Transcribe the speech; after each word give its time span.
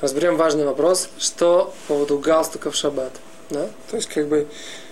Разберем 0.00 0.36
важный 0.36 0.64
вопрос, 0.64 1.10
что 1.18 1.74
по 1.86 1.94
поводу 1.94 2.18
галстука 2.18 2.70
в 2.70 2.74
шаббат. 2.74 3.12
Да? 3.50 3.68
То 3.90 3.96
есть, 3.96 4.08
как 4.08 4.28
бы, 4.28 4.46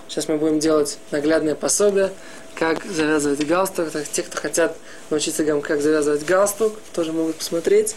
сейчас 0.09 0.29
мы 0.29 0.37
будем 0.37 0.59
делать 0.59 0.99
наглядное 1.11 1.55
пособие, 1.55 2.13
как 2.55 2.85
завязывать 2.85 3.47
галстук. 3.47 3.91
Так, 3.91 4.07
те, 4.09 4.23
кто 4.23 4.39
хотят 4.39 4.77
научиться, 5.11 5.45
как 5.61 5.81
завязывать 5.81 6.27
галстук, 6.27 6.79
тоже 6.93 7.13
могут 7.13 7.37
посмотреть. 7.37 7.95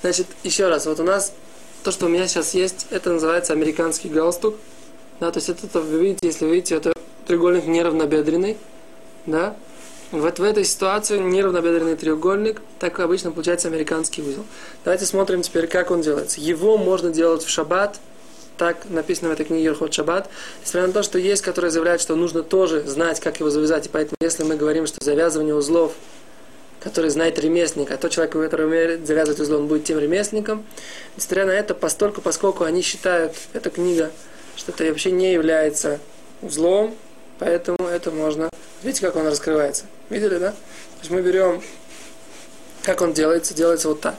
Значит, 0.00 0.26
еще 0.42 0.68
раз, 0.68 0.86
вот 0.86 0.98
у 0.98 1.04
нас 1.04 1.32
то, 1.84 1.92
что 1.92 2.06
у 2.06 2.08
меня 2.08 2.26
сейчас 2.26 2.54
есть, 2.54 2.86
это 2.90 3.10
называется 3.10 3.52
американский 3.52 4.08
галстук. 4.08 4.56
Да, 5.20 5.30
то 5.30 5.38
есть 5.38 5.48
это, 5.48 5.80
вы 5.80 6.00
видите, 6.00 6.26
если 6.26 6.44
вы 6.44 6.56
видите, 6.56 6.76
это 6.76 6.92
треугольник 7.26 7.66
неравнобедренный. 7.66 8.56
Да? 9.26 9.56
Вот 10.10 10.38
в 10.38 10.42
этой 10.42 10.64
ситуации 10.64 11.18
неравнобедренный 11.18 11.94
треугольник, 11.94 12.62
так 12.78 12.98
обычно 13.00 13.30
получается 13.30 13.68
американский 13.68 14.22
узел. 14.22 14.44
Давайте 14.82 15.04
смотрим 15.04 15.42
теперь, 15.42 15.66
как 15.66 15.90
он 15.90 16.00
делается. 16.00 16.40
Его 16.40 16.78
можно 16.78 17.10
делать 17.10 17.42
в 17.42 17.50
шаббат, 17.50 18.00
так 18.56 18.88
написано 18.88 19.28
в 19.28 19.32
этой 19.32 19.44
книге 19.44 19.64
Ерхот 19.64 19.92
Шаббат. 19.92 20.30
Несмотря 20.62 20.86
на 20.86 20.92
то, 20.94 21.02
что 21.02 21.18
есть, 21.18 21.42
которые 21.42 21.70
заявляют, 21.70 22.00
что 22.00 22.16
нужно 22.16 22.42
тоже 22.42 22.82
знать, 22.86 23.20
как 23.20 23.38
его 23.38 23.50
завязать. 23.50 23.86
И 23.86 23.88
поэтому, 23.90 24.16
если 24.20 24.44
мы 24.44 24.56
говорим, 24.56 24.86
что 24.86 25.04
завязывание 25.04 25.54
узлов, 25.54 25.92
который 26.80 27.10
знает 27.10 27.38
ремесленник, 27.38 27.90
а 27.90 27.98
тот 27.98 28.10
человек, 28.10 28.32
который 28.32 28.66
умеет 28.66 29.06
завязывать 29.06 29.40
узлы, 29.40 29.58
он 29.58 29.66
будет 29.66 29.84
тем 29.84 29.98
ремесленником. 29.98 30.64
Несмотря 31.16 31.44
на 31.44 31.50
это, 31.50 31.74
постольку, 31.74 32.22
поскольку 32.22 32.64
они 32.64 32.82
считают, 32.82 33.34
эта 33.52 33.70
книга, 33.70 34.10
что 34.56 34.72
это 34.72 34.84
вообще 34.84 35.10
не 35.10 35.32
является 35.32 36.00
узлом, 36.40 36.94
поэтому 37.38 37.86
это 37.86 38.10
можно... 38.10 38.48
Видите, 38.82 39.06
как 39.06 39.16
он 39.16 39.26
раскрывается? 39.26 39.86
Видели, 40.08 40.38
да? 40.38 40.50
То 40.50 41.00
есть 41.00 41.10
мы 41.10 41.20
берем, 41.20 41.62
как 42.82 43.00
он 43.00 43.12
делается, 43.12 43.54
делается 43.54 43.88
вот 43.88 44.00
так. 44.00 44.14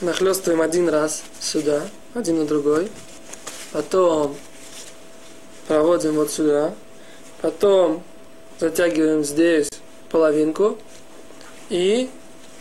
Нахлестываем 0.00 0.60
один 0.60 0.88
раз 0.88 1.22
сюда, 1.38 1.82
один 2.14 2.38
на 2.38 2.46
другой. 2.46 2.90
Потом 3.72 4.36
проводим 5.68 6.14
вот 6.14 6.30
сюда. 6.30 6.74
Потом 7.40 8.02
затягиваем 8.58 9.22
здесь 9.24 9.68
половинку. 10.10 10.78
И 11.68 12.10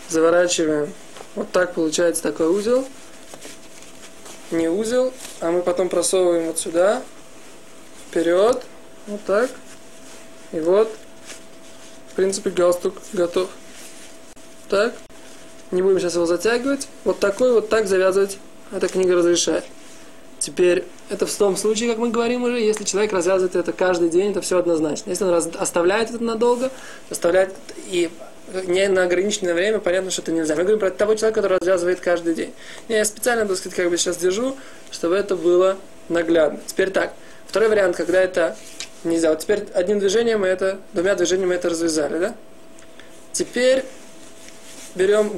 заворачиваем. 0.07 0.93
Вот 1.35 1.51
так 1.51 1.73
получается 1.73 2.23
такой 2.23 2.47
узел. 2.47 2.87
Не 4.51 4.67
узел, 4.67 5.13
а 5.39 5.51
мы 5.51 5.61
потом 5.61 5.89
просовываем 5.89 6.47
вот 6.47 6.59
сюда. 6.59 7.01
Вперед. 8.09 8.63
Вот 9.07 9.23
так. 9.25 9.49
И 10.51 10.59
вот 10.59 10.91
в 12.11 12.13
принципе, 12.13 12.49
галстук 12.49 12.95
готов. 13.13 13.49
Так. 14.67 14.93
Не 15.71 15.81
будем 15.81 15.97
сейчас 15.99 16.15
его 16.15 16.25
затягивать. 16.25 16.89
Вот 17.05 17.19
такой 17.19 17.53
вот 17.53 17.69
так 17.69 17.87
завязывать 17.87 18.37
эта 18.73 18.89
книга 18.89 19.15
разрешает. 19.15 19.63
Теперь, 20.39 20.83
это 21.09 21.25
в 21.25 21.33
том 21.33 21.55
случае, 21.55 21.89
как 21.89 21.99
мы 21.99 22.09
говорим 22.09 22.43
уже, 22.43 22.59
если 22.59 22.83
человек 22.83 23.13
развязывает 23.13 23.55
это 23.55 23.71
каждый 23.71 24.09
день, 24.09 24.31
это 24.31 24.41
все 24.41 24.57
однозначно. 24.57 25.09
Если 25.11 25.23
он 25.23 25.29
раз, 25.29 25.47
оставляет 25.57 26.09
это 26.09 26.21
надолго, 26.21 26.69
оставляет 27.09 27.53
и 27.87 28.09
не 28.65 28.89
на 28.89 29.03
ограниченное 29.03 29.53
время, 29.53 29.79
понятно, 29.79 30.11
что 30.11 30.21
это 30.21 30.33
нельзя. 30.33 30.55
Мы 30.55 30.63
говорим 30.63 30.79
про 30.79 30.89
того 30.89 31.15
человека, 31.15 31.41
который 31.41 31.59
развязывает 31.59 32.01
каждый 32.01 32.33
день. 32.35 32.53
Я 32.89 33.05
специально, 33.05 33.45
так 33.45 33.55
сказать, 33.55 33.77
как 33.77 33.89
бы 33.89 33.97
сейчас 33.97 34.17
держу, 34.17 34.57
чтобы 34.91 35.15
это 35.15 35.37
было 35.37 35.77
наглядно. 36.09 36.59
Теперь 36.67 36.89
так. 36.89 37.13
Второй 37.47 37.69
вариант, 37.69 37.95
когда 37.95 38.21
это 38.21 38.57
нельзя. 39.03 39.29
Вот 39.29 39.39
теперь 39.39 39.65
одним 39.73 39.99
движением 39.99 40.41
мы 40.41 40.47
это, 40.47 40.79
двумя 40.93 41.15
движениями 41.15 41.49
мы 41.49 41.55
это 41.55 41.69
развязали, 41.69 42.19
да? 42.19 42.35
Теперь 43.31 43.85
берем 44.95 45.35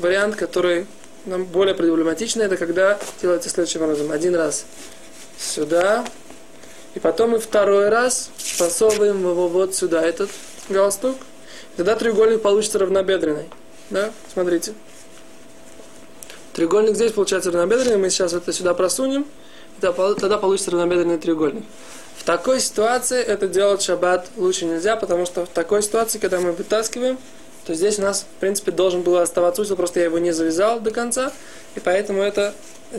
вариант, 0.00 0.36
который 0.36 0.86
нам 1.26 1.44
более 1.44 1.74
проблематичный, 1.74 2.46
это 2.46 2.56
когда 2.56 2.98
делается 3.20 3.48
следующим 3.48 3.82
образом. 3.82 4.10
Один 4.10 4.34
раз 4.34 4.64
сюда, 5.38 6.04
и 6.94 7.00
потом 7.00 7.30
мы 7.30 7.38
второй 7.38 7.88
раз 7.88 8.30
просовываем 8.58 9.20
его 9.20 9.48
вот 9.48 9.74
сюда, 9.74 10.02
этот 10.02 10.30
галстук. 10.68 11.16
Тогда 11.76 11.96
треугольник 11.96 12.42
получится 12.42 12.78
равнобедренный. 12.78 13.48
Да? 13.90 14.12
Смотрите. 14.32 14.74
Треугольник 16.52 16.96
здесь 16.96 17.12
получается 17.12 17.50
равнобедренный, 17.50 17.96
мы 17.96 18.10
сейчас 18.10 18.34
это 18.34 18.52
сюда 18.52 18.74
просунем, 18.74 19.26
тогда 19.80 20.38
получится 20.38 20.70
равнобедренный 20.70 21.18
треугольник. 21.18 21.64
В 22.22 22.24
такой 22.24 22.60
ситуации 22.60 23.20
это 23.20 23.48
делать 23.48 23.82
шаббат 23.82 24.28
лучше 24.36 24.64
нельзя, 24.64 24.94
потому 24.94 25.26
что 25.26 25.44
в 25.44 25.48
такой 25.48 25.82
ситуации, 25.82 26.20
когда 26.20 26.38
мы 26.38 26.52
вытаскиваем, 26.52 27.18
то 27.66 27.74
здесь 27.74 27.98
у 27.98 28.02
нас, 28.02 28.22
в 28.22 28.38
принципе, 28.38 28.70
должен 28.70 29.02
был 29.02 29.16
оставаться 29.16 29.60
узел, 29.60 29.74
просто 29.74 29.98
я 29.98 30.06
его 30.06 30.20
не 30.20 30.30
завязал 30.30 30.78
до 30.78 30.92
конца, 30.92 31.32
и 31.74 31.80
поэтому 31.80 32.22
это 32.22 32.54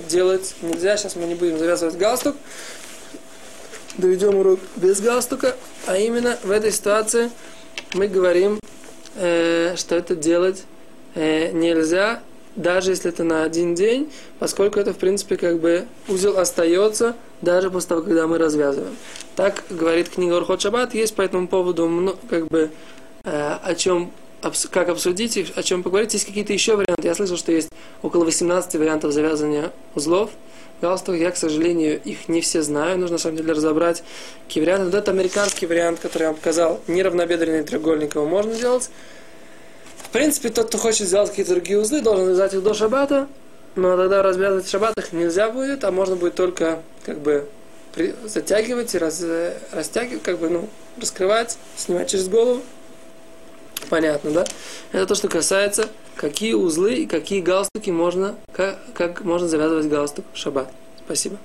делать 0.10 0.56
нельзя. 0.62 0.98
Сейчас 0.98 1.16
мы 1.16 1.24
не 1.24 1.36
будем 1.36 1.58
завязывать 1.58 1.96
галстук. 1.96 2.36
Доведем 3.98 4.36
урок 4.36 4.60
без 4.76 5.00
галстука, 5.00 5.56
а 5.86 5.96
именно 5.96 6.38
в 6.44 6.52
этой 6.52 6.74
ситуации 6.74 7.32
мы 7.94 8.10
говорим, 8.10 8.60
э, 9.16 9.76
что 9.78 9.96
это 9.96 10.18
делать 10.18 10.64
э, 11.16 11.52
нельзя, 11.54 12.22
даже 12.56 12.92
если 12.92 13.10
это 13.10 13.24
на 13.24 13.44
один 13.44 13.76
день, 13.76 14.12
поскольку 14.40 14.80
это, 14.80 14.94
в 14.94 14.98
принципе, 14.98 15.38
как 15.38 15.60
бы 15.60 15.86
узел 16.08 16.38
остается, 16.38 17.16
даже 17.42 17.70
после 17.70 17.90
того, 17.90 18.02
когда 18.02 18.28
мы 18.28 18.38
развязываем. 18.38 18.96
Так 19.36 19.64
говорит 19.70 20.10
книга 20.10 20.36
Урхот 20.36 20.62
Шаббат, 20.62 20.94
есть 20.94 21.16
по 21.16 21.22
этому 21.22 21.48
поводу, 21.48 22.18
как 22.30 22.48
бы, 22.48 22.70
э, 23.24 23.58
о 23.64 23.76
чем, 23.76 24.12
как 24.72 24.90
обсудить 24.90 25.38
и 25.38 25.48
о 25.56 25.64
чем 25.64 25.84
поговорить. 25.84 26.14
Есть 26.14 26.26
какие-то 26.26 26.54
еще 26.54 26.76
варианты. 26.76 27.08
Я 27.08 27.16
слышал, 27.16 27.38
что 27.38 27.52
есть 27.52 27.70
около 28.02 28.26
18 28.26 28.76
вариантов 28.76 29.12
завязывания 29.12 29.72
узлов. 29.96 30.32
Галстук, 30.82 31.16
я, 31.16 31.32
к 31.32 31.38
сожалению, 31.38 32.02
их 32.04 32.28
не 32.28 32.42
все 32.42 32.62
знаю. 32.62 33.00
Нужно, 33.00 33.14
на 33.14 33.20
самом 33.20 33.38
деле, 33.38 33.54
разобрать 33.54 34.04
какие 34.48 34.64
варианты. 34.64 34.86
Вот 34.86 34.96
это 34.96 35.12
американский 35.12 35.66
вариант, 35.66 36.00
который 36.00 36.24
я 36.24 36.28
вам 36.30 36.36
показал. 36.36 36.82
Неравнобедренный 36.88 37.64
треугольник 37.64 38.16
его 38.16 38.26
можно 38.26 38.54
делать. 38.54 38.90
В 40.14 40.16
принципе, 40.16 40.50
тот, 40.50 40.68
кто 40.68 40.78
хочет 40.78 41.08
сделать 41.08 41.32
какие-то 41.32 41.54
другие 41.54 41.80
узлы, 41.80 42.00
должен 42.00 42.30
вязать 42.30 42.54
их 42.54 42.62
до 42.62 42.76
шаббата. 42.76 43.28
Но 43.76 43.98
тогда 43.98 44.22
развязывать 44.22 44.70
шаббат 44.70 44.96
их 44.96 45.12
нельзя 45.12 45.50
будет, 45.50 45.84
а 45.84 45.92
можно 45.92 46.16
будет 46.16 46.36
только 46.36 46.84
как 47.04 47.18
бы 47.18 47.48
при, 47.96 48.14
затягивать 48.24 48.94
и 48.94 49.00
раз, 49.00 49.26
растягивать, 49.72 50.22
как 50.22 50.38
бы, 50.38 50.50
ну, 50.50 50.70
раскрывать, 51.02 51.58
снимать 51.76 52.12
через 52.12 52.28
голову. 52.28 52.62
Понятно, 53.90 54.30
да? 54.30 54.46
Это 54.92 55.08
то, 55.08 55.16
что 55.16 55.30
касается, 55.30 55.90
какие 56.16 56.54
узлы 56.54 56.94
и 56.94 57.06
какие 57.08 57.42
галстуки 57.42 57.90
можно, 57.90 58.36
как, 58.52 58.78
как 58.94 59.22
можно 59.22 59.48
завязывать 59.48 59.88
галстук 59.88 60.26
в 60.32 60.38
шаббат. 60.38 60.70
Спасибо. 61.04 61.40